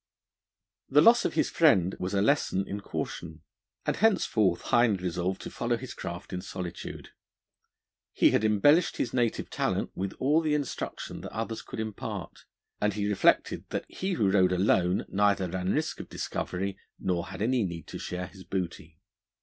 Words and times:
The 0.89 0.99
loss 1.01 1.25
of 1.25 1.35
his 1.35 1.51
friend 1.51 1.95
was 1.99 2.15
a 2.15 2.23
lesson 2.23 2.67
in 2.67 2.79
caution, 2.81 3.43
and 3.85 3.97
henceforth 3.97 4.61
Hind 4.61 4.99
resolved 4.99 5.41
to 5.43 5.51
follow 5.51 5.77
his 5.77 5.93
craft 5.93 6.33
in 6.33 6.41
solitude. 6.41 7.09
He 8.11 8.31
had 8.31 8.43
embellished 8.43 8.97
his 8.97 9.13
native 9.13 9.51
talent 9.51 9.91
with 9.93 10.13
all 10.13 10.41
the 10.41 10.55
instruction 10.55 11.21
that 11.21 11.31
others 11.31 11.61
could 11.61 11.79
impart, 11.79 12.45
and 12.81 12.95
he 12.95 13.07
reflected 13.07 13.65
that 13.69 13.85
he 13.87 14.13
who 14.13 14.31
rode 14.31 14.51
alone 14.51 15.05
neither 15.07 15.47
ran 15.47 15.71
risk 15.71 15.99
of 15.99 16.09
discovery 16.09 16.79
nor 16.97 17.27
had 17.27 17.39
any 17.43 17.63
need 17.63 17.85
to 17.89 17.99
share 17.99 18.25
his 18.25 18.43
booty. 18.43 18.97